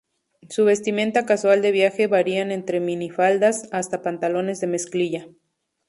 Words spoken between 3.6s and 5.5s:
hasta pantalones de mezclilla.